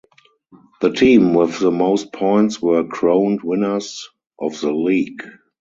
The 0.81 0.89
team 0.93 1.35
with 1.35 1.59
the 1.59 1.69
most 1.69 2.11
points 2.11 2.59
were 2.59 2.83
crowned 2.83 3.43
winners 3.43 4.09
of 4.39 4.59
the 4.59 4.71
league. 4.73 5.21